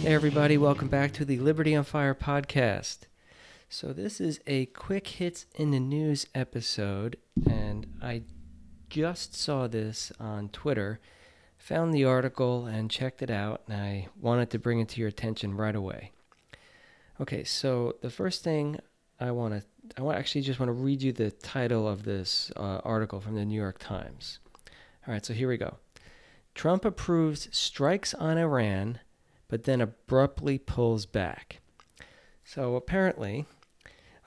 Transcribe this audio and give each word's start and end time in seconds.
Hey, 0.00 0.14
everybody, 0.14 0.56
welcome 0.56 0.88
back 0.88 1.12
to 1.12 1.26
the 1.26 1.38
Liberty 1.38 1.76
on 1.76 1.84
Fire 1.84 2.14
podcast. 2.14 3.00
So, 3.68 3.92
this 3.92 4.18
is 4.18 4.40
a 4.46 4.64
quick 4.64 5.06
hits 5.06 5.44
in 5.56 5.72
the 5.72 5.78
news 5.78 6.26
episode, 6.34 7.18
and 7.46 7.86
I 8.00 8.22
just 8.88 9.34
saw 9.34 9.66
this 9.66 10.10
on 10.18 10.48
Twitter, 10.48 11.00
found 11.58 11.92
the 11.92 12.06
article, 12.06 12.64
and 12.64 12.90
checked 12.90 13.20
it 13.20 13.30
out, 13.30 13.60
and 13.68 13.78
I 13.78 14.08
wanted 14.18 14.48
to 14.50 14.58
bring 14.58 14.80
it 14.80 14.88
to 14.88 15.00
your 15.00 15.10
attention 15.10 15.54
right 15.54 15.76
away. 15.76 16.12
Okay, 17.20 17.44
so 17.44 17.96
the 18.00 18.08
first 18.08 18.42
thing 18.42 18.80
I 19.20 19.32
want 19.32 19.52
to, 19.52 19.62
I 19.98 20.02
want 20.02 20.16
actually 20.16 20.40
just 20.40 20.58
want 20.58 20.68
to 20.68 20.72
read 20.72 21.02
you 21.02 21.12
the 21.12 21.30
title 21.30 21.86
of 21.86 22.04
this 22.04 22.50
uh, 22.56 22.80
article 22.84 23.20
from 23.20 23.34
the 23.34 23.44
New 23.44 23.60
York 23.60 23.78
Times. 23.78 24.38
All 25.06 25.12
right, 25.12 25.26
so 25.26 25.34
here 25.34 25.50
we 25.50 25.58
go. 25.58 25.76
Trump 26.54 26.86
approves 26.86 27.50
strikes 27.52 28.14
on 28.14 28.38
Iran 28.38 29.00
but 29.50 29.64
then 29.64 29.80
abruptly 29.80 30.56
pulls 30.56 31.04
back. 31.04 31.60
So 32.44 32.76
apparently, 32.76 33.46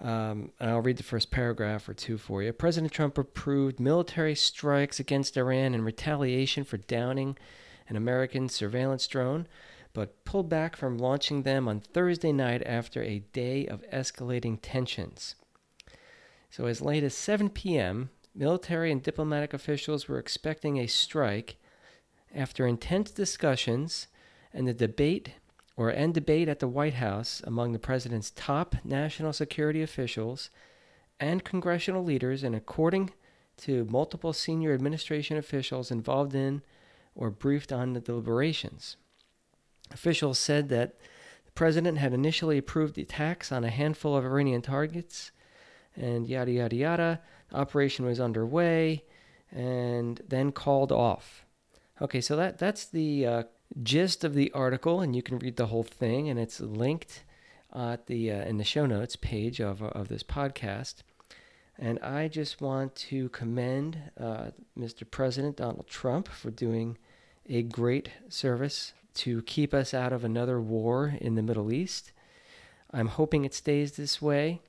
um, 0.01 0.51
and 0.59 0.69
I'll 0.69 0.81
read 0.81 0.97
the 0.97 1.03
first 1.03 1.31
paragraph 1.31 1.87
or 1.87 1.93
two 1.93 2.17
for 2.17 2.43
you. 2.43 2.51
President 2.51 2.91
Trump 2.91 3.17
approved 3.17 3.79
military 3.79 4.35
strikes 4.35 4.99
against 4.99 5.37
Iran 5.37 5.73
in 5.73 5.83
retaliation 5.83 6.65
for 6.65 6.77
downing 6.77 7.37
an 7.87 7.95
American 7.95 8.49
surveillance 8.49 9.07
drone, 9.07 9.47
but 9.93 10.25
pulled 10.25 10.49
back 10.49 10.75
from 10.75 10.97
launching 10.97 11.43
them 11.43 11.69
on 11.69 11.79
Thursday 11.79 12.33
night 12.33 12.61
after 12.65 13.01
a 13.01 13.19
day 13.31 13.65
of 13.65 13.83
escalating 13.93 14.59
tensions. 14.61 15.35
So, 16.49 16.65
as 16.65 16.81
late 16.81 17.03
as 17.03 17.15
7 17.15 17.49
p.m., 17.49 18.09
military 18.35 18.91
and 18.91 19.01
diplomatic 19.01 19.53
officials 19.53 20.07
were 20.07 20.19
expecting 20.19 20.77
a 20.77 20.87
strike 20.87 21.55
after 22.35 22.67
intense 22.67 23.11
discussions 23.11 24.07
and 24.53 24.67
the 24.67 24.73
debate 24.73 25.31
or 25.75 25.91
end 25.91 26.13
debate 26.13 26.47
at 26.47 26.59
the 26.59 26.67
White 26.67 26.95
House 26.95 27.41
among 27.45 27.71
the 27.73 27.79
president's 27.79 28.31
top 28.31 28.75
national 28.83 29.33
security 29.33 29.81
officials 29.81 30.49
and 31.19 31.43
congressional 31.43 32.03
leaders, 32.03 32.43
and 32.43 32.55
according 32.55 33.11
to 33.57 33.85
multiple 33.85 34.33
senior 34.33 34.73
administration 34.73 35.37
officials 35.37 35.91
involved 35.91 36.35
in 36.35 36.61
or 37.15 37.29
briefed 37.29 37.71
on 37.71 37.93
the 37.93 37.99
deliberations. 37.99 38.97
Officials 39.91 40.39
said 40.39 40.69
that 40.69 40.97
the 41.45 41.51
president 41.51 41.97
had 41.97 42.13
initially 42.13 42.57
approved 42.57 42.95
the 42.95 43.03
attacks 43.03 43.51
on 43.51 43.63
a 43.63 43.69
handful 43.69 44.15
of 44.15 44.25
Iranian 44.25 44.61
targets, 44.61 45.31
and 45.95 46.27
yada 46.27 46.51
yada 46.51 46.75
yada. 46.75 47.21
The 47.49 47.57
operation 47.57 48.05
was 48.05 48.19
underway, 48.19 49.03
and 49.51 50.21
then 50.27 50.51
called 50.51 50.91
off. 50.91 51.45
Okay, 52.01 52.21
so 52.21 52.35
that 52.35 52.57
that's 52.57 52.85
the 52.85 53.25
uh, 53.25 53.43
gist 53.81 54.23
of 54.23 54.33
the 54.33 54.51
article, 54.51 55.01
and 55.01 55.15
you 55.15 55.23
can 55.23 55.39
read 55.39 55.57
the 55.57 55.67
whole 55.67 55.83
thing, 55.83 56.29
and 56.29 56.39
it's 56.39 56.59
linked 56.59 57.23
at 57.75 58.07
the 58.07 58.31
uh, 58.31 58.43
in 58.43 58.57
the 58.57 58.63
show 58.63 58.85
notes 58.85 59.15
page 59.15 59.59
of 59.59 59.81
of 59.81 60.07
this 60.07 60.23
podcast. 60.23 61.03
And 61.77 61.99
I 61.99 62.27
just 62.27 62.61
want 62.61 62.95
to 62.95 63.29
commend 63.29 63.97
uh, 64.19 64.51
Mr. 64.77 65.09
President 65.09 65.57
Donald 65.57 65.87
Trump 65.87 66.27
for 66.27 66.51
doing 66.51 66.97
a 67.49 67.63
great 67.63 68.09
service 68.29 68.93
to 69.15 69.41
keep 69.43 69.73
us 69.73 69.93
out 69.93 70.13
of 70.13 70.23
another 70.23 70.61
war 70.61 71.15
in 71.19 71.35
the 71.35 71.41
Middle 71.41 71.73
East. 71.73 72.11
I'm 72.91 73.07
hoping 73.07 73.43
it 73.43 73.53
stays 73.53 73.93
this 73.93 74.21
way. 74.21 74.61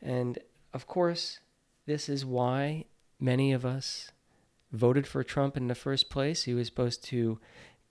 And 0.00 0.38
of 0.72 0.86
course, 0.86 1.38
this 1.86 2.08
is 2.08 2.24
why 2.24 2.86
many 3.20 3.52
of 3.52 3.64
us 3.64 4.10
voted 4.72 5.06
for 5.06 5.22
Trump 5.22 5.56
in 5.56 5.68
the 5.68 5.74
first 5.74 6.08
place. 6.08 6.44
He 6.44 6.54
was 6.54 6.66
supposed 6.66 7.04
to 7.04 7.38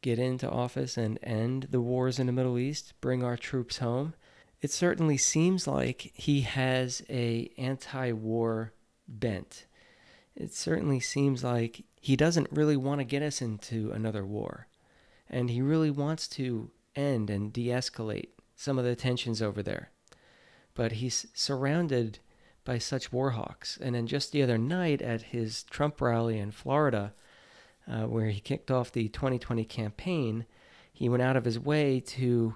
get 0.02 0.20
into 0.20 0.50
office 0.50 0.98
and 0.98 1.20
end 1.22 1.68
the 1.70 1.82
wars 1.82 2.20
in 2.20 2.28
the 2.28 2.34
Middle 2.34 2.58
East, 2.58 2.94
bring 3.02 3.24
our 3.24 3.38
troops 3.38 3.78
home. 3.78 4.14
It 4.62 4.72
certainly 4.72 5.18
seems 5.18 5.68
like 5.68 6.12
he 6.14 6.42
has 6.42 7.02
a 7.10 7.52
anti-war 7.58 8.74
bent. 9.08 9.66
It 10.36 10.54
certainly 10.54 11.00
seems 11.00 11.44
like 11.44 11.84
he 12.00 12.16
doesn't 12.16 12.52
really 12.52 12.78
want 12.78 13.00
to 13.00 13.06
get 13.06 13.22
us 13.22 13.42
into 13.42 13.92
another 13.92 14.26
war. 14.26 14.68
And 15.30 15.50
he 15.50 15.62
really 15.62 15.92
wants 15.92 16.28
to 16.30 16.72
end 16.96 17.30
and 17.30 17.54
de-escalate 17.54 18.30
some 18.56 18.78
of 18.78 18.86
the 18.86 18.96
tensions 18.96 19.42
over 19.42 19.64
there. 19.64 19.92
But 20.74 20.94
he's 20.94 21.28
surrounded 21.34 22.20
by 22.64 22.78
such 22.78 23.12
war 23.12 23.32
hawks. 23.32 23.78
And 23.82 23.96
then 23.96 24.08
just 24.08 24.32
the 24.32 24.44
other 24.44 24.58
night 24.58 25.02
at 25.02 25.22
his 25.24 25.64
Trump 25.64 26.00
rally 26.02 26.38
in 26.38 26.52
Florida, 26.52 27.14
uh, 27.92 28.04
where 28.04 28.28
he 28.28 28.40
kicked 28.40 28.72
off 28.72 28.92
the 28.92 29.10
2020 29.10 29.66
campaign, 29.66 30.46
he 30.94 31.10
went 31.10 31.22
out 31.22 31.36
of 31.36 31.46
his 31.46 31.60
way 31.60 32.00
to 32.00 32.56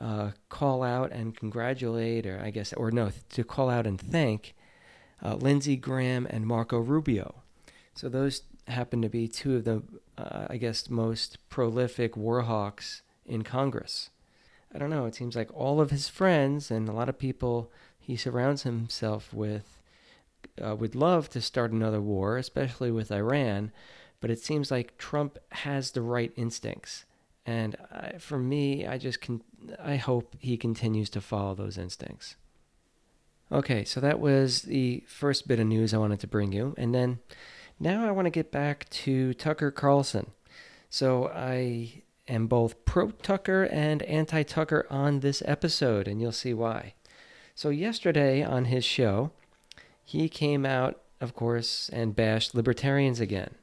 uh, 0.00 0.30
call 0.48 0.82
out 0.82 1.10
and 1.12 1.36
congratulate, 1.36 2.26
or 2.26 2.40
I 2.42 2.50
guess, 2.50 2.72
or 2.74 2.90
no, 2.90 3.10
to 3.30 3.44
call 3.44 3.70
out 3.70 3.86
and 3.86 4.00
thank 4.00 4.54
uh, 5.24 5.36
Lindsey 5.36 5.76
Graham 5.76 6.26
and 6.28 6.46
Marco 6.46 6.78
Rubio. 6.78 7.42
So 7.94 8.08
those 8.08 8.42
happen 8.66 9.00
to 9.02 9.08
be 9.08 9.28
two 9.28 9.56
of 9.56 9.64
the, 9.64 9.82
uh, 10.18 10.46
I 10.50 10.56
guess, 10.56 10.90
most 10.90 11.38
prolific 11.48 12.16
war 12.16 12.42
hawks 12.42 13.02
in 13.24 13.42
Congress. 13.42 14.10
I 14.74 14.78
don't 14.78 14.90
know. 14.90 15.06
It 15.06 15.14
seems 15.14 15.36
like 15.36 15.54
all 15.54 15.80
of 15.80 15.90
his 15.90 16.08
friends 16.08 16.70
and 16.70 16.88
a 16.88 16.92
lot 16.92 17.08
of 17.08 17.18
people 17.18 17.70
he 17.98 18.16
surrounds 18.16 18.64
himself 18.64 19.32
with 19.32 19.78
uh, 20.62 20.74
would 20.74 20.94
love 20.94 21.30
to 21.30 21.40
start 21.40 21.72
another 21.72 22.00
war, 22.00 22.36
especially 22.36 22.90
with 22.90 23.12
Iran 23.12 23.72
but 24.24 24.30
it 24.30 24.40
seems 24.40 24.70
like 24.70 24.96
Trump 24.96 25.38
has 25.50 25.90
the 25.90 26.00
right 26.00 26.32
instincts. 26.34 27.04
And 27.44 27.76
I, 27.92 28.16
for 28.16 28.38
me, 28.38 28.86
I 28.86 28.96
just 28.96 29.20
can, 29.20 29.42
I 29.78 29.96
hope 29.96 30.34
he 30.38 30.56
continues 30.56 31.10
to 31.10 31.20
follow 31.20 31.54
those 31.54 31.76
instincts. 31.76 32.36
Okay, 33.52 33.84
so 33.84 34.00
that 34.00 34.18
was 34.18 34.62
the 34.62 35.04
first 35.06 35.46
bit 35.46 35.60
of 35.60 35.66
news 35.66 35.92
I 35.92 35.98
wanted 35.98 36.20
to 36.20 36.26
bring 36.26 36.52
you. 36.52 36.74
And 36.78 36.94
then 36.94 37.18
now 37.78 38.08
I 38.08 38.12
want 38.12 38.24
to 38.24 38.30
get 38.30 38.50
back 38.50 38.88
to 39.04 39.34
Tucker 39.34 39.70
Carlson. 39.70 40.30
So 40.88 41.28
I 41.28 42.04
am 42.26 42.46
both 42.46 42.82
pro 42.86 43.10
Tucker 43.10 43.64
and 43.64 44.00
anti 44.04 44.42
Tucker 44.42 44.86
on 44.88 45.20
this 45.20 45.42
episode, 45.44 46.08
and 46.08 46.18
you'll 46.18 46.32
see 46.32 46.54
why. 46.54 46.94
So, 47.54 47.68
yesterday 47.68 48.42
on 48.42 48.64
his 48.64 48.86
show, 48.86 49.32
he 50.02 50.30
came 50.30 50.64
out, 50.64 51.02
of 51.20 51.34
course, 51.34 51.90
and 51.92 52.16
bashed 52.16 52.54
libertarians 52.54 53.20
again 53.20 53.56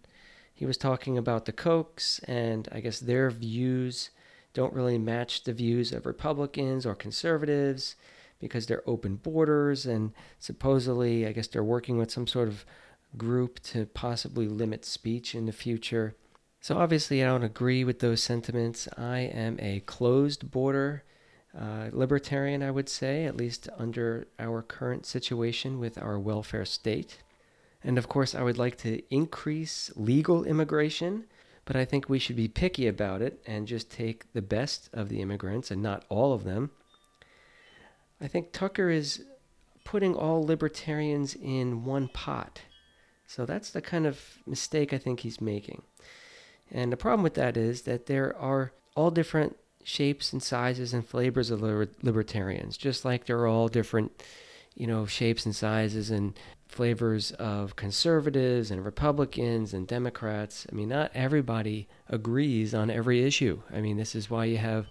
he 0.61 0.67
was 0.67 0.77
talking 0.77 1.17
about 1.17 1.45
the 1.45 1.51
Kochs, 1.51 2.19
and 2.27 2.69
I 2.71 2.81
guess 2.81 2.99
their 2.99 3.31
views 3.31 4.11
don't 4.53 4.75
really 4.75 4.99
match 4.99 5.43
the 5.43 5.53
views 5.53 5.91
of 5.91 6.05
Republicans 6.05 6.85
or 6.85 6.93
conservatives 6.93 7.95
because 8.39 8.67
they're 8.67 8.87
open 8.87 9.15
borders, 9.15 9.87
and 9.87 10.11
supposedly, 10.37 11.25
I 11.25 11.31
guess 11.31 11.47
they're 11.47 11.63
working 11.63 11.97
with 11.97 12.11
some 12.11 12.27
sort 12.27 12.47
of 12.47 12.63
group 13.17 13.59
to 13.71 13.87
possibly 13.87 14.47
limit 14.47 14.85
speech 14.85 15.33
in 15.33 15.47
the 15.47 15.51
future. 15.51 16.15
So, 16.59 16.77
obviously, 16.77 17.23
I 17.23 17.25
don't 17.25 17.43
agree 17.43 17.83
with 17.83 17.97
those 17.97 18.21
sentiments. 18.21 18.87
I 18.95 19.21
am 19.21 19.57
a 19.59 19.79
closed 19.79 20.51
border 20.51 21.03
uh, 21.59 21.89
libertarian, 21.91 22.61
I 22.61 22.69
would 22.69 22.87
say, 22.87 23.25
at 23.25 23.35
least 23.35 23.67
under 23.79 24.27
our 24.37 24.61
current 24.61 25.07
situation 25.07 25.79
with 25.79 25.97
our 25.97 26.19
welfare 26.19 26.65
state. 26.65 27.17
And 27.83 27.97
of 27.97 28.07
course, 28.07 28.35
I 28.35 28.43
would 28.43 28.57
like 28.57 28.77
to 28.79 29.01
increase 29.13 29.91
legal 29.95 30.43
immigration, 30.43 31.25
but 31.65 31.75
I 31.75 31.85
think 31.85 32.09
we 32.09 32.19
should 32.19 32.35
be 32.35 32.47
picky 32.47 32.87
about 32.87 33.21
it 33.21 33.41
and 33.45 33.67
just 33.67 33.89
take 33.89 34.31
the 34.33 34.41
best 34.41 34.89
of 34.93 35.09
the 35.09 35.21
immigrants 35.21 35.71
and 35.71 35.81
not 35.81 36.05
all 36.09 36.33
of 36.33 36.43
them. 36.43 36.71
I 38.19 38.27
think 38.27 38.51
Tucker 38.51 38.89
is 38.89 39.23
putting 39.83 40.15
all 40.15 40.43
libertarians 40.43 41.35
in 41.35 41.83
one 41.83 42.07
pot. 42.07 42.61
So 43.25 43.45
that's 43.45 43.71
the 43.71 43.81
kind 43.81 44.05
of 44.05 44.37
mistake 44.45 44.93
I 44.93 44.97
think 44.97 45.21
he's 45.21 45.41
making. 45.41 45.81
And 46.71 46.91
the 46.91 46.97
problem 46.97 47.23
with 47.23 47.33
that 47.35 47.57
is 47.57 47.83
that 47.83 48.05
there 48.05 48.35
are 48.37 48.73
all 48.95 49.09
different 49.09 49.57
shapes 49.83 50.31
and 50.31 50.43
sizes 50.43 50.93
and 50.93 51.05
flavors 51.07 51.49
of 51.49 51.61
libertarians, 51.61 52.77
just 52.77 53.03
like 53.03 53.25
there 53.25 53.39
are 53.39 53.47
all 53.47 53.67
different, 53.67 54.23
you 54.75 54.85
know, 54.85 55.05
shapes 55.05 55.45
and 55.45 55.55
sizes 55.55 56.11
and 56.11 56.37
flavors 56.71 57.31
of 57.31 57.75
conservatives 57.75 58.71
and 58.71 58.85
Republicans 58.85 59.73
and 59.73 59.85
Democrats. 59.85 60.65
I 60.71 60.75
mean, 60.75 60.87
not 60.87 61.11
everybody 61.13 61.89
agrees 62.07 62.73
on 62.73 62.89
every 62.89 63.23
issue. 63.23 63.61
I 63.73 63.81
mean, 63.81 63.97
this 63.97 64.15
is 64.15 64.29
why 64.29 64.45
you 64.45 64.57
have 64.57 64.87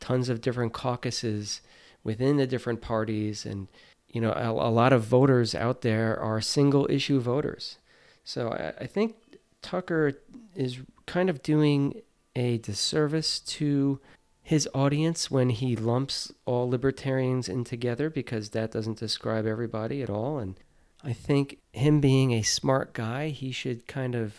tons 0.00 0.28
of 0.28 0.40
different 0.40 0.72
caucuses 0.72 1.60
within 2.02 2.36
the 2.36 2.48
different 2.48 2.80
parties. 2.80 3.46
And, 3.46 3.68
you 4.08 4.20
know, 4.20 4.32
a, 4.32 4.50
a 4.50 4.74
lot 4.74 4.92
of 4.92 5.04
voters 5.04 5.54
out 5.54 5.82
there 5.82 6.18
are 6.18 6.40
single 6.40 6.90
issue 6.90 7.20
voters. 7.20 7.78
So 8.24 8.48
I, 8.48 8.82
I 8.82 8.86
think 8.86 9.14
Tucker 9.62 10.14
is 10.56 10.78
kind 11.06 11.30
of 11.30 11.44
doing 11.44 12.02
a 12.34 12.58
disservice 12.58 13.38
to 13.38 14.00
his 14.42 14.68
audience 14.74 15.30
when 15.30 15.50
he 15.50 15.76
lumps 15.76 16.32
all 16.44 16.68
libertarians 16.68 17.48
in 17.48 17.62
together 17.62 18.10
because 18.10 18.50
that 18.50 18.72
doesn't 18.72 18.98
describe 18.98 19.46
everybody 19.46 20.02
at 20.02 20.10
all. 20.10 20.38
And 20.38 20.58
I 21.04 21.12
think 21.12 21.58
him 21.72 22.00
being 22.00 22.32
a 22.32 22.42
smart 22.42 22.94
guy, 22.94 23.28
he 23.28 23.52
should 23.52 23.86
kind 23.86 24.14
of 24.14 24.34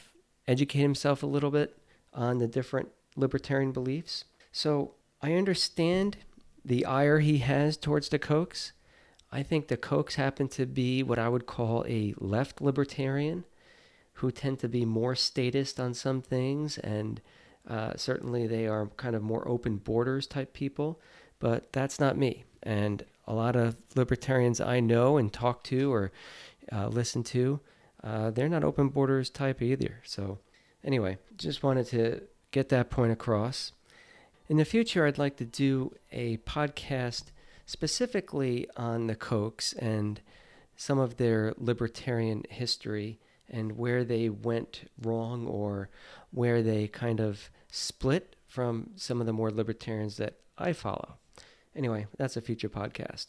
educate 0.47 0.79
himself 0.79 1.21
a 1.21 1.27
little 1.27 1.51
bit 1.51 1.77
on 2.13 2.39
the 2.39 2.47
different 2.47 2.89
libertarian 3.15 3.71
beliefs. 3.71 4.25
So 4.51 4.95
I 5.21 5.33
understand 5.33 6.17
the 6.63 6.85
ire 6.85 7.19
he 7.19 7.37
has 7.39 7.77
towards 7.77 8.09
the 8.09 8.17
Kochs. 8.17 8.71
I 9.31 9.43
think 9.43 9.67
the 9.67 9.77
Kochs 9.77 10.15
happen 10.15 10.47
to 10.49 10.65
be 10.65 11.03
what 11.03 11.19
I 11.19 11.29
would 11.29 11.45
call 11.45 11.85
a 11.87 12.15
left 12.17 12.61
libertarian 12.61 13.45
who 14.13 14.31
tend 14.31 14.59
to 14.59 14.69
be 14.69 14.85
more 14.85 15.13
statist 15.13 15.79
on 15.79 15.93
some 15.93 16.21
things, 16.21 16.77
and 16.79 17.21
uh, 17.69 17.93
certainly 17.95 18.47
they 18.47 18.65
are 18.65 18.87
kind 18.97 19.15
of 19.15 19.21
more 19.21 19.47
open 19.47 19.75
borders 19.75 20.25
type 20.25 20.53
people, 20.53 20.99
but 21.39 21.71
that's 21.73 21.99
not 21.99 22.17
me. 22.17 22.45
And 22.63 23.03
a 23.27 23.33
lot 23.33 23.55
of 23.55 23.75
libertarians 23.95 24.61
I 24.61 24.79
know 24.79 25.17
and 25.17 25.31
talk 25.31 25.63
to 25.65 25.91
or 25.91 26.11
uh, 26.71 26.87
listen 26.87 27.23
to, 27.23 27.59
uh, 28.03 28.31
they're 28.31 28.49
not 28.49 28.63
open 28.63 28.89
borders 28.89 29.29
type 29.29 29.61
either. 29.61 30.01
So, 30.03 30.39
anyway, 30.83 31.17
just 31.37 31.63
wanted 31.63 31.87
to 31.87 32.21
get 32.51 32.69
that 32.69 32.89
point 32.89 33.11
across. 33.11 33.71
In 34.47 34.57
the 34.57 34.65
future, 34.65 35.05
I'd 35.05 35.17
like 35.17 35.37
to 35.37 35.45
do 35.45 35.95
a 36.11 36.37
podcast 36.37 37.25
specifically 37.65 38.67
on 38.77 39.07
the 39.07 39.15
Kochs 39.15 39.75
and 39.77 40.21
some 40.75 40.99
of 40.99 41.17
their 41.17 41.53
libertarian 41.57 42.43
history 42.49 43.19
and 43.49 43.77
where 43.77 44.03
they 44.03 44.29
went 44.29 44.89
wrong 45.01 45.47
or 45.47 45.89
where 46.31 46.61
they 46.61 46.87
kind 46.87 47.19
of 47.19 47.49
split 47.71 48.35
from 48.47 48.91
some 48.95 49.19
of 49.19 49.25
the 49.25 49.33
more 49.33 49.51
libertarians 49.51 50.17
that 50.17 50.35
I 50.57 50.73
follow. 50.73 51.15
Anyway, 51.75 52.07
that's 52.17 52.37
a 52.37 52.41
future 52.41 52.69
podcast. 52.69 53.27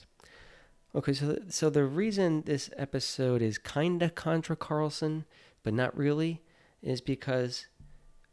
Okay, 0.96 1.12
so 1.12 1.36
so 1.50 1.68
the 1.68 1.84
reason 1.84 2.40
this 2.46 2.70
episode 2.78 3.42
is 3.42 3.58
kinda 3.58 4.08
contra 4.08 4.56
Carlson, 4.56 5.26
but 5.62 5.74
not 5.74 5.94
really, 5.94 6.42
is 6.80 7.02
because, 7.02 7.66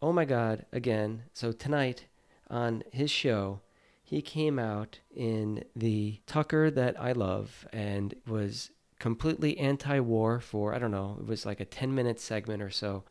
oh 0.02 0.14
my 0.14 0.24
God, 0.24 0.66
again. 0.72 1.24
So 1.34 1.52
tonight 1.52 2.06
on 2.50 2.86
his 2.90 3.12
show, 3.12 3.60
he 4.02 4.22
came 4.22 4.60
out 4.60 5.00
in 5.14 5.66
the 5.76 6.22
Tucker 6.26 6.72
that 6.72 6.98
I 6.98 7.12
love 7.12 7.68
and 7.74 8.16
was 8.26 8.72
completely 8.98 9.58
anti 9.58 10.00
war 10.00 10.40
for, 10.40 10.74
I 10.74 10.80
don't 10.80 10.92
know, 10.92 11.18
it 11.20 11.28
was 11.28 11.46
like 11.46 11.60
a 11.60 11.66
10 11.66 11.94
minute 11.94 12.22
segment 12.22 12.64
or 12.64 12.70
so. 12.70 13.04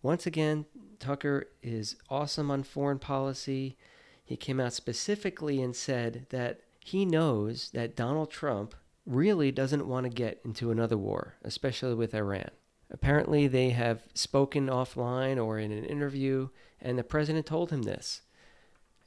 Once 0.00 0.24
again, 0.26 0.64
Tucker 0.98 1.48
is 1.62 1.96
awesome 2.08 2.50
on 2.50 2.62
foreign 2.62 2.98
policy. 2.98 3.76
He 4.24 4.38
came 4.38 4.60
out 4.60 4.72
specifically 4.72 5.60
and 5.60 5.76
said 5.76 6.24
that 6.30 6.60
he 6.80 7.04
knows 7.04 7.70
that 7.74 7.96
Donald 7.96 8.30
Trump 8.30 8.74
really 9.06 9.50
doesn't 9.52 9.86
want 9.86 10.04
to 10.04 10.10
get 10.10 10.40
into 10.44 10.70
another 10.70 10.96
war, 10.96 11.34
especially 11.42 11.94
with 11.94 12.14
Iran. 12.14 12.50
Apparently, 12.90 13.46
they 13.46 13.70
have 13.70 14.02
spoken 14.14 14.66
offline 14.66 15.42
or 15.44 15.58
in 15.58 15.72
an 15.72 15.84
interview, 15.84 16.48
and 16.80 16.98
the 16.98 17.04
president 17.04 17.46
told 17.46 17.70
him 17.70 17.82
this. 17.82 18.22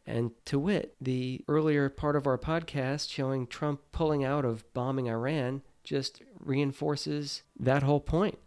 And 0.05 0.31
to 0.45 0.57
wit, 0.57 0.95
the 1.01 1.44
earlier 1.47 1.89
part 1.89 2.15
of 2.15 2.27
our 2.27 2.38
podcast 2.38 3.11
showing 3.11 3.45
Trump 3.45 3.81
pulling 3.91 4.23
out 4.23 4.45
of 4.45 4.71
bombing 4.73 5.07
Iran 5.07 5.61
just 5.83 6.21
reinforces 6.39 7.44
that 7.59 7.83
whole 7.83 7.99
point. 7.99 8.38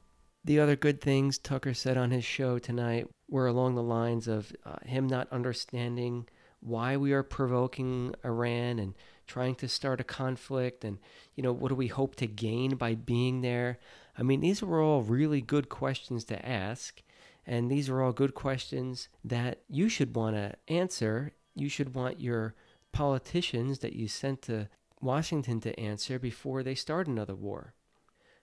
The 0.43 0.59
other 0.59 0.77
good 0.77 1.01
things 1.03 1.37
Tucker 1.37 1.75
said 1.75 1.99
on 1.99 2.11
his 2.11 2.25
show 2.25 2.59
tonight 2.59 3.09
were 3.29 3.47
along 3.47 3.75
the 3.75 3.83
lines 3.83 4.27
of 4.27 4.53
uh, 4.65 4.77
him 4.85 5.07
not 5.07 5.31
understanding 5.31 6.27
why 6.61 6.97
we 6.97 7.13
are 7.13 7.23
provoking 7.23 8.15
Iran 8.25 8.79
and 8.79 8.95
trying 9.27 9.55
to 9.57 9.69
start 9.69 10.01
a 10.01 10.05
conflict 10.05 10.85
and 10.85 10.99
you 11.35 11.43
know 11.43 11.53
what 11.53 11.69
do 11.69 11.75
we 11.75 11.87
hope 11.87 12.17
to 12.17 12.27
gain 12.27 12.75
by 12.75 12.97
being 12.97 13.43
there 13.43 13.79
i 14.19 14.25
mean 14.25 14.41
these 14.41 14.61
were 14.61 14.83
all 14.83 15.03
really 15.03 15.41
good 15.41 15.69
questions 15.69 16.25
to 16.25 16.45
ask 16.45 17.01
and 17.47 17.71
these 17.71 17.89
are 17.89 18.03
all 18.03 18.13
good 18.13 18.35
questions 18.35 19.09
that 19.25 19.61
you 19.69 19.89
should 19.89 20.17
want 20.17 20.35
to 20.35 20.53
answer 20.67 21.33
you 21.55 21.69
should 21.69 21.95
want 21.95 22.21
your 22.21 22.55
politicians 22.93 23.81
that 23.81 23.95
you 23.95 24.09
sent 24.09 24.43
to 24.43 24.69
Washington 25.01 25.61
to 25.61 25.79
answer 25.79 26.19
before 26.19 26.63
they 26.63 26.75
start 26.75 27.07
another 27.07 27.35
war. 27.35 27.75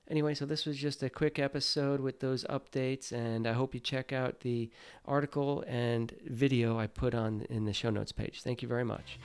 Anyway, 0.09 0.33
so 0.33 0.45
this 0.45 0.65
was 0.65 0.77
just 0.77 1.03
a 1.03 1.09
quick 1.09 1.37
episode 1.37 1.99
with 1.99 2.21
those 2.21 2.45
updates, 2.45 3.11
and 3.11 3.45
I 3.45 3.51
hope 3.51 3.73
you 3.73 3.81
check 3.81 4.13
out 4.13 4.39
the 4.39 4.69
article 5.05 5.65
and 5.67 6.13
video 6.25 6.79
I 6.79 6.87
put 6.87 7.13
on 7.13 7.45
in 7.49 7.65
the 7.65 7.73
show 7.73 7.89
notes 7.89 8.13
page. 8.13 8.41
Thank 8.41 8.61
you 8.61 8.69
very 8.69 8.85
much. 8.85 9.19